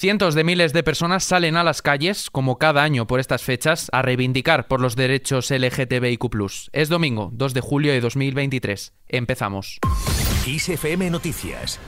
Cientos 0.00 0.34
de 0.34 0.44
miles 0.44 0.72
de 0.72 0.82
personas 0.82 1.24
salen 1.24 1.58
a 1.58 1.62
las 1.62 1.82
calles, 1.82 2.30
como 2.30 2.56
cada 2.56 2.82
año 2.82 3.06
por 3.06 3.20
estas 3.20 3.42
fechas, 3.42 3.90
a 3.92 4.00
reivindicar 4.00 4.66
por 4.66 4.80
los 4.80 4.96
derechos 4.96 5.50
LGTBIQ. 5.50 6.24
Es 6.72 6.88
domingo, 6.88 7.28
2 7.34 7.52
de 7.52 7.60
julio 7.60 7.92
de 7.92 8.00
2023. 8.00 8.94
Empezamos. 9.08 9.78
ISFM 10.46 11.10
Noticias 11.10 11.78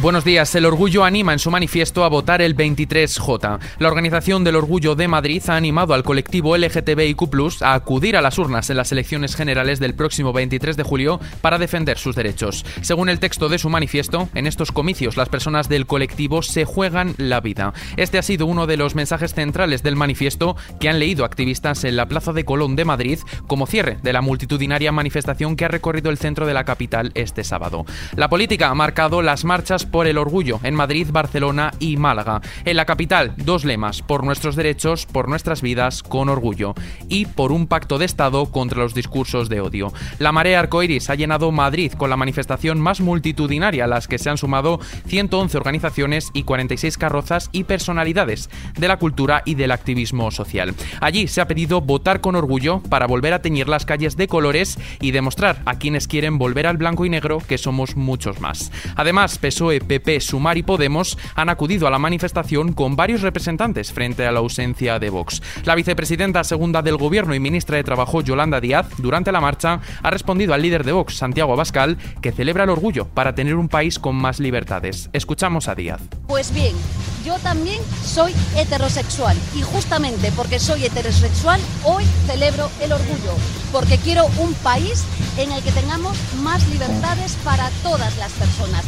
Buenos 0.00 0.24
días. 0.24 0.54
El 0.54 0.64
Orgullo 0.64 1.02
anima 1.02 1.32
en 1.32 1.40
su 1.40 1.50
manifiesto 1.50 2.04
a 2.04 2.08
votar 2.08 2.40
el 2.40 2.54
23J. 2.54 3.58
La 3.80 3.88
Organización 3.88 4.44
del 4.44 4.54
Orgullo 4.54 4.94
de 4.94 5.08
Madrid 5.08 5.42
ha 5.48 5.56
animado 5.56 5.92
al 5.92 6.04
colectivo 6.04 6.56
LGTBIQ 6.56 7.62
a 7.62 7.74
acudir 7.74 8.16
a 8.16 8.22
las 8.22 8.38
urnas 8.38 8.70
en 8.70 8.76
las 8.76 8.92
elecciones 8.92 9.34
generales 9.34 9.80
del 9.80 9.96
próximo 9.96 10.32
23 10.32 10.76
de 10.76 10.84
julio 10.84 11.18
para 11.40 11.58
defender 11.58 11.98
sus 11.98 12.14
derechos. 12.14 12.64
Según 12.80 13.08
el 13.08 13.18
texto 13.18 13.48
de 13.48 13.58
su 13.58 13.70
manifiesto, 13.70 14.28
en 14.34 14.46
estos 14.46 14.70
comicios 14.70 15.16
las 15.16 15.28
personas 15.28 15.68
del 15.68 15.86
colectivo 15.86 16.42
se 16.42 16.64
juegan 16.64 17.14
la 17.16 17.40
vida. 17.40 17.72
Este 17.96 18.18
ha 18.18 18.22
sido 18.22 18.46
uno 18.46 18.68
de 18.68 18.76
los 18.76 18.94
mensajes 18.94 19.34
centrales 19.34 19.82
del 19.82 19.96
manifiesto 19.96 20.54
que 20.78 20.88
han 20.88 21.00
leído 21.00 21.24
activistas 21.24 21.82
en 21.82 21.96
la 21.96 22.06
Plaza 22.06 22.32
de 22.32 22.44
Colón 22.44 22.76
de 22.76 22.84
Madrid 22.84 23.18
como 23.48 23.66
cierre 23.66 23.98
de 24.00 24.12
la 24.12 24.20
multitudinaria 24.20 24.92
manifestación 24.92 25.56
que 25.56 25.64
ha 25.64 25.68
recorrido 25.68 26.10
el 26.10 26.18
centro 26.18 26.46
de 26.46 26.54
la 26.54 26.62
capital 26.62 27.10
este 27.14 27.42
sábado. 27.42 27.84
La 28.14 28.28
política 28.28 28.68
ha 28.68 28.74
marcado 28.74 29.22
las 29.22 29.44
marchas 29.44 29.87
por 29.90 30.06
el 30.06 30.18
orgullo 30.18 30.60
en 30.62 30.74
Madrid, 30.74 31.08
Barcelona 31.10 31.72
y 31.78 31.96
Málaga. 31.96 32.40
En 32.64 32.76
la 32.76 32.84
capital, 32.84 33.34
dos 33.36 33.64
lemas, 33.64 34.02
por 34.02 34.24
nuestros 34.24 34.56
derechos, 34.56 35.06
por 35.06 35.28
nuestras 35.28 35.62
vidas, 35.62 36.02
con 36.02 36.28
orgullo, 36.28 36.74
y 37.08 37.26
por 37.26 37.52
un 37.52 37.66
pacto 37.66 37.98
de 37.98 38.04
Estado 38.04 38.46
contra 38.46 38.78
los 38.78 38.94
discursos 38.94 39.48
de 39.48 39.60
odio. 39.60 39.92
La 40.18 40.32
marea 40.32 40.60
arcoiris 40.60 41.10
ha 41.10 41.14
llenado 41.14 41.50
Madrid 41.52 41.92
con 41.92 42.10
la 42.10 42.16
manifestación 42.16 42.80
más 42.80 43.00
multitudinaria, 43.00 43.84
a 43.84 43.88
las 43.88 44.08
que 44.08 44.18
se 44.18 44.30
han 44.30 44.38
sumado 44.38 44.80
111 45.06 45.56
organizaciones 45.56 46.30
y 46.32 46.42
46 46.42 46.98
carrozas 46.98 47.48
y 47.52 47.64
personalidades 47.64 48.50
de 48.78 48.88
la 48.88 48.98
cultura 48.98 49.42
y 49.44 49.54
del 49.54 49.72
activismo 49.72 50.30
social. 50.30 50.74
Allí 51.00 51.28
se 51.28 51.40
ha 51.40 51.48
pedido 51.48 51.80
votar 51.80 52.20
con 52.20 52.36
orgullo 52.36 52.82
para 52.88 53.06
volver 53.06 53.32
a 53.32 53.42
teñir 53.42 53.68
las 53.68 53.86
calles 53.86 54.16
de 54.16 54.28
colores 54.28 54.78
y 55.00 55.10
demostrar 55.10 55.62
a 55.64 55.78
quienes 55.78 56.08
quieren 56.08 56.38
volver 56.38 56.66
al 56.66 56.76
blanco 56.76 57.04
y 57.04 57.10
negro 57.10 57.38
que 57.46 57.58
somos 57.58 57.96
muchos 57.96 58.40
más. 58.40 58.70
Además, 58.96 59.38
PSOE 59.38 59.77
PP, 59.80 60.20
Sumar 60.20 60.58
y 60.58 60.62
Podemos 60.62 61.18
han 61.34 61.48
acudido 61.48 61.86
a 61.86 61.90
la 61.90 61.98
manifestación 61.98 62.72
con 62.72 62.96
varios 62.96 63.22
representantes 63.22 63.92
frente 63.92 64.26
a 64.26 64.32
la 64.32 64.40
ausencia 64.40 64.98
de 64.98 65.10
Vox. 65.10 65.42
La 65.64 65.74
vicepresidenta 65.74 66.44
segunda 66.44 66.82
del 66.82 66.96
Gobierno 66.96 67.34
y 67.34 67.40
ministra 67.40 67.76
de 67.76 67.84
Trabajo, 67.84 68.22
Yolanda 68.22 68.60
Díaz, 68.60 68.86
durante 68.98 69.32
la 69.32 69.40
marcha, 69.40 69.80
ha 70.02 70.10
respondido 70.10 70.54
al 70.54 70.62
líder 70.62 70.84
de 70.84 70.92
Vox, 70.92 71.16
Santiago 71.16 71.52
Abascal, 71.52 71.98
que 72.20 72.32
celebra 72.32 72.64
el 72.64 72.70
orgullo 72.70 73.06
para 73.08 73.34
tener 73.34 73.56
un 73.56 73.68
país 73.68 73.98
con 73.98 74.16
más 74.16 74.40
libertades. 74.40 75.10
Escuchamos 75.12 75.68
a 75.68 75.74
Díaz. 75.74 76.00
Pues 76.26 76.52
bien, 76.52 76.74
yo 77.24 77.38
también 77.38 77.80
soy 78.04 78.32
heterosexual 78.56 79.36
y 79.54 79.62
justamente 79.62 80.32
porque 80.32 80.58
soy 80.58 80.84
heterosexual 80.84 81.60
hoy 81.84 82.04
celebro 82.26 82.70
el 82.80 82.92
orgullo, 82.92 83.34
porque 83.72 83.98
quiero 83.98 84.26
un 84.38 84.54
país 84.54 85.04
en 85.36 85.52
el 85.52 85.62
que 85.62 85.72
tengamos 85.72 86.16
más 86.42 86.66
libertades 86.68 87.36
para 87.44 87.70
todas 87.82 88.16
las 88.18 88.32
personas. 88.32 88.84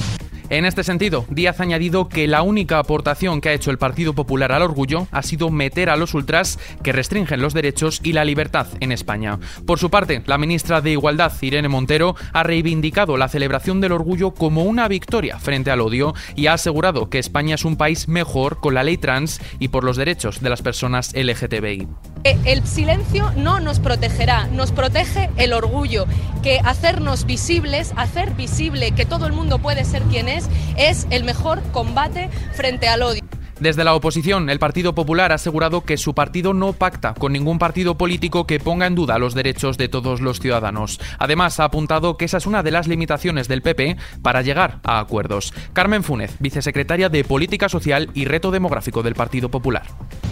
En 0.51 0.65
este 0.65 0.83
sentido, 0.83 1.25
Díaz 1.31 1.61
ha 1.61 1.63
añadido 1.63 2.09
que 2.09 2.27
la 2.27 2.43
única 2.43 2.81
aportación 2.81 3.41
que 3.41 3.51
ha 3.51 3.53
hecho 3.53 3.71
el 3.71 3.79
Partido 3.79 4.15
Popular 4.15 4.51
al 4.51 4.63
orgullo 4.63 5.07
ha 5.13 5.23
sido 5.23 5.49
meter 5.49 5.89
a 5.89 5.97
los 5.97 6.13
ultras 6.13 6.59
que 6.83 6.91
restringen 6.91 7.41
los 7.41 7.55
derechos 7.55 8.01
y 8.03 8.15
la 8.15 8.25
libertad 8.25 8.67
en 8.81 8.91
España. 8.91 9.39
Por 9.65 9.79
su 9.79 9.91
parte, 9.91 10.25
la 10.27 10.39
ministra 10.39 10.81
de 10.81 10.91
Igualdad, 10.91 11.33
Irene 11.41 11.69
Montero, 11.69 12.17
ha 12.33 12.43
reivindicado 12.43 13.17
la 13.17 13.29
celebración 13.29 13.81
del 13.81 13.93
orgullo 13.93 14.33
como 14.33 14.65
una 14.65 14.89
victoria 14.89 15.39
frente 15.39 15.71
al 15.71 15.83
odio 15.83 16.15
y 16.35 16.49
ha 16.49 16.55
asegurado 16.55 17.11
que 17.11 17.21
España 17.21 17.55
es 17.55 17.65
un 17.65 17.77
país 17.77 18.09
mejor 18.09 18.59
con 18.59 18.75
la 18.75 18.83
ley 18.83 18.97
trans 18.97 19.41
y 19.61 19.69
por 19.69 19.85
los 19.85 19.97
derechos 19.97 20.41
de 20.41 20.51
las 20.51 20.63
personas 20.63 21.13
LGTBI. 21.15 21.87
Eh, 22.23 22.39
el 22.45 22.67
silencio 22.67 23.33
no 23.37 23.61
nos 23.61 23.81
protegerá, 23.81 24.47
nos 24.49 24.73
protege 24.73 25.31
el 25.37 25.55
orgullo, 25.55 26.07
que 26.43 26.61
hacernos 26.63 27.25
visibles, 27.25 27.93
hacer 27.97 28.35
visible 28.35 28.93
que 28.93 29.07
todo 29.07 29.27
el 29.27 29.33
mundo 29.33 29.59
puede 29.59 29.85
ser 29.87 30.03
quien 30.03 30.29
es, 30.29 30.49
es 30.77 31.07
el 31.11 31.25
mejor 31.25 31.63
combate 31.73 32.29
frente 32.53 32.89
al 32.89 33.03
odio. 33.03 33.23
Desde 33.61 33.85
la 33.85 33.95
oposición, 33.95 34.49
el 34.49 34.59
Partido 34.59 34.95
Popular 34.95 35.33
ha 35.33 35.35
asegurado 35.35 35.83
que 35.83 35.99
su 35.99 36.15
partido 36.15 36.55
no 36.55 36.73
pacta 36.73 37.13
con 37.13 37.35
ningún 37.35 37.59
partido 37.59 37.99
político 37.99 38.47
que 38.47 38.59
ponga 38.59 38.87
en 38.87 38.95
duda 38.95 39.19
los 39.19 39.35
derechos 39.35 39.77
de 39.77 39.91
todos 39.91 40.23
los 40.23 40.41
ciudadanos. 40.41 40.99
Además, 41.19 41.61
ha 41.61 41.65
apuntado 41.65 42.17
que 42.17 42.25
esa 42.25 42.39
es 42.39 42.47
una 42.47 42.63
de 42.63 42.71
las 42.71 42.89
limitaciones 42.89 43.49
del 43.49 43.61
PP 43.61 43.99
para 44.23 44.41
llegar 44.41 44.79
a 44.83 44.99
acuerdos. 44.99 45.53
Carmen 45.75 46.03
Fúnez, 46.03 46.37
vicesecretaria 46.39 47.11
de 47.11 47.23
Política 47.23 47.69
Social 47.69 48.09
y 48.15 48.25
Reto 48.25 48.51
Demográfico 48.51 49.03
del 49.03 49.15
Partido 49.15 49.51
Popular. 49.51 49.83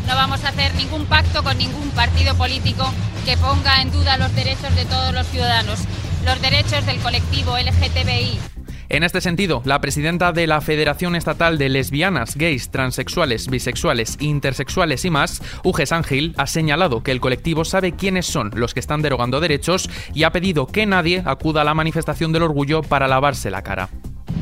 No 0.07 0.15
vamos 0.15 0.43
a 0.45 0.49
hacer 0.49 0.75
ningún 0.77 1.05
pacto 1.05 1.45
con 1.45 1.59
ningún 1.59 1.91
partido 1.91 2.35
político 2.35 2.91
que 3.27 3.37
ponga 3.37 3.83
en 3.83 3.93
duda 3.93 4.17
los 4.17 4.35
derechos 4.35 4.75
de 4.75 4.87
todos 4.87 5.13
los 5.13 5.27
ciudadanos, 5.27 5.81
los 6.25 6.41
derechos 6.41 6.87
del 6.87 6.99
colectivo 7.01 7.59
LGTBI, 7.59 8.39
en 8.91 9.03
este 9.03 9.21
sentido, 9.21 9.61
la 9.67 9.83
presidenta 9.83 10.33
de 10.33 10.47
la 10.47 10.63
Federación 10.63 11.15
Estatal 11.15 11.59
de 11.59 11.69
Lesbianas, 11.69 12.37
Gays, 12.37 12.71
Transexuales, 12.71 13.49
Bisexuales, 13.49 14.17
Intersexuales 14.19 15.05
y 15.05 15.11
más, 15.11 15.43
Uge 15.63 15.85
Sangil, 15.85 16.35
ha 16.39 16.47
señalado 16.47 17.03
que 17.03 17.11
el 17.11 17.21
colectivo 17.21 17.67
sabe 17.67 17.93
quiénes 17.93 18.25
son 18.25 18.51
los 18.55 18.73
que 18.73 18.81
están 18.81 19.03
derogando 19.03 19.41
derechos 19.41 19.91
y 20.15 20.23
ha 20.23 20.33
pedido 20.33 20.67
que 20.67 20.87
nadie 20.87 21.23
acuda 21.27 21.61
a 21.61 21.65
la 21.65 21.75
manifestación 21.75 22.33
del 22.33 22.45
orgullo 22.45 22.81
para 22.83 23.09
lavarse 23.09 23.51
la 23.51 23.63
cara. 23.63 23.91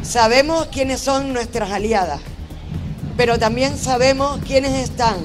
Sabemos 0.03 0.67
quiénes 0.67 1.01
son 1.01 1.33
nuestras 1.33 1.73
aliadas, 1.73 2.21
pero 3.17 3.41
también 3.41 3.77
sabemos 3.77 4.39
quiénes 4.47 4.75
están 4.75 5.17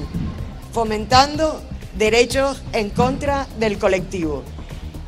fomentando 0.72 1.62
derechos 1.96 2.60
en 2.72 2.90
contra 2.90 3.46
del 3.60 3.78
colectivo. 3.78 4.42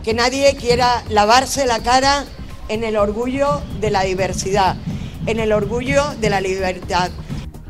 Que 0.05 0.15
nadie 0.15 0.55
quiera 0.55 1.03
lavarse 1.09 1.67
la 1.67 1.81
cara 1.81 2.27
en 2.69 2.85
el 2.85 2.97
orgullo 2.97 3.61
de 3.81 3.91
la 3.91 4.03
diversidad, 4.03 4.77
en 5.27 5.41
el 5.41 5.53
orgullo 5.53 6.03
de 6.21 6.31
la 6.31 6.41
libertad. 6.41 7.11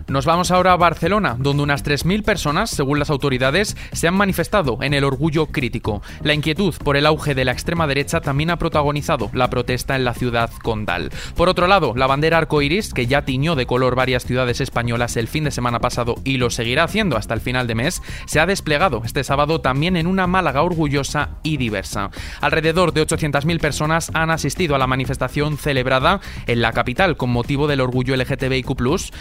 Nos 0.07 0.27
vamos 0.27 0.51
ahora 0.51 0.73
a 0.73 0.77
Barcelona, 0.77 1.35
donde 1.39 1.63
unas 1.63 1.83
3.000 1.83 2.23
personas, 2.23 2.69
según 2.69 2.99
las 2.99 3.09
autoridades, 3.09 3.75
se 3.93 4.07
han 4.07 4.15
manifestado 4.15 4.79
en 4.83 4.93
el 4.93 5.03
orgullo 5.03 5.47
crítico. 5.47 6.03
La 6.23 6.35
inquietud 6.35 6.75
por 6.85 6.99
el 6.99 7.07
auge 7.07 7.35
de 7.35 7.47
la 7.47 7.53
extrema 7.53 7.87
derecha 7.87 8.21
también 8.21 8.51
ha 8.51 8.59
protagonizado 8.59 9.31
la 9.33 9.49
protesta 9.49 9.97
en 9.97 10.05
la 10.05 10.13
ciudad 10.13 10.51
condal. 10.63 11.11
Por 11.35 11.49
otro 11.49 11.67
lado, 11.67 11.95
la 11.97 12.07
bandera 12.07 12.37
arcoiris, 12.37 12.93
que 12.93 13.07
ya 13.07 13.23
tiñó 13.23 13.55
de 13.55 13.65
color 13.65 13.95
varias 13.95 14.27
ciudades 14.27 14.61
españolas 14.61 15.17
el 15.17 15.27
fin 15.27 15.45
de 15.45 15.51
semana 15.51 15.81
pasado 15.81 16.17
y 16.23 16.37
lo 16.37 16.51
seguirá 16.51 16.85
haciendo 16.85 17.17
hasta 17.17 17.33
el 17.33 17.41
final 17.41 17.67
de 17.67 17.75
mes, 17.75 18.03
se 18.27 18.41
ha 18.41 18.47
desplegado 18.47 19.01
este 19.07 19.25
sábado 19.25 19.63
también 19.63 19.97
en 19.97 20.07
una 20.07 20.27
Málaga 20.27 20.63
orgullosa 20.63 21.31
y 21.43 21.57
diversa. 21.57 22.11
Alrededor 22.43 22.93
de 22.93 23.07
800.000 23.07 23.59
personas 23.59 24.11
han 24.13 24.31
asistido 24.31 24.75
a 24.75 24.79
la 24.79 24.87
manifestación 24.87 25.57
celebrada 25.57 26.21
en 26.47 26.61
la 26.61 26.73
capital 26.73 27.17
con 27.17 27.31
motivo 27.31 27.69
del 27.69 27.81
orgullo 27.81 28.15
LGTBIQ, 28.17 28.75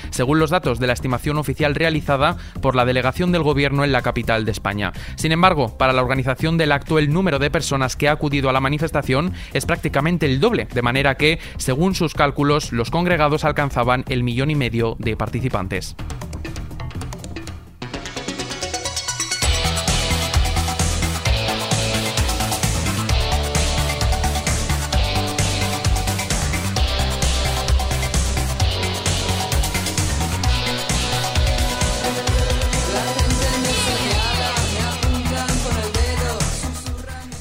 según 0.10 0.40
los 0.40 0.52
de 0.80 0.88
la 0.88 0.94
estimación 0.94 1.38
oficial 1.38 1.76
realizada 1.76 2.38
por 2.62 2.76
la 2.76 2.86
delegación 2.86 3.32
del 3.32 3.44
gobierno 3.44 3.84
en 3.84 3.92
la 3.92 4.02
capital 4.02 4.46
de 4.46 4.52
España. 4.52 4.94
Sin 5.16 5.32
embargo, 5.32 5.78
para 5.78 5.94
la 5.94 6.02
organización 6.02 6.58
del 6.58 6.72
acto 6.72 7.00
el 7.00 7.12
número 7.12 7.40
de 7.40 7.52
personas 7.52 7.96
que 7.96 8.08
ha 8.08 8.14
acudido 8.14 8.50
a 8.50 8.54
la 8.54 8.62
manifestación 8.62 9.34
es 9.54 9.66
prácticamente 9.66 10.26
el 10.26 10.40
doble, 10.40 10.68
de 10.74 10.82
manera 10.82 11.16
que, 11.16 11.40
según 11.58 11.96
sus 11.96 12.14
cálculos, 12.14 12.72
los 12.72 12.92
congregados 12.92 13.46
alcanzaban 13.46 14.04
el 14.08 14.24
millón 14.24 14.52
y 14.52 14.56
medio 14.56 14.96
de 15.00 15.16
participantes. 15.16 15.96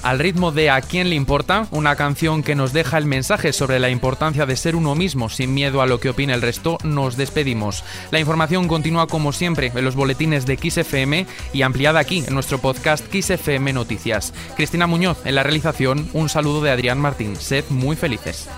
Al 0.02 0.18
ritmo 0.18 0.50
de 0.50 0.68
A 0.68 0.80
quién 0.80 1.10
le 1.10 1.14
importa, 1.14 1.68
una 1.70 1.94
canción 1.94 2.42
que 2.42 2.56
nos 2.56 2.72
deja 2.72 2.98
el 2.98 3.06
mensaje 3.06 3.52
sobre 3.52 3.78
la 3.78 3.88
importancia 3.88 4.46
de 4.46 4.56
ser 4.56 4.74
uno 4.74 4.96
mismo 4.96 5.28
sin 5.28 5.54
miedo 5.54 5.80
a 5.80 5.86
lo 5.86 6.00
que 6.00 6.08
opine 6.08 6.34
el 6.34 6.42
resto, 6.42 6.78
nos 6.82 7.16
despedimos. 7.16 7.84
La 8.10 8.18
información 8.18 8.66
continúa 8.66 9.06
como 9.06 9.32
siempre 9.32 9.70
en 9.72 9.84
los 9.84 9.94
boletines 9.94 10.44
de 10.44 10.56
XFM 10.56 11.26
y 11.52 11.62
ampliada 11.62 12.00
aquí 12.00 12.24
en 12.26 12.34
nuestro 12.34 12.58
podcast 12.58 13.04
XFM 13.14 13.72
Noticias. 13.72 14.34
Cristina 14.56 14.88
Muñoz 14.88 15.24
en 15.24 15.36
la 15.36 15.44
realización, 15.44 16.08
un 16.14 16.28
saludo 16.28 16.62
de 16.62 16.72
Adrián 16.72 16.98
Martín. 16.98 17.36
Sed 17.36 17.64
muy 17.70 17.94
felices. 17.94 18.48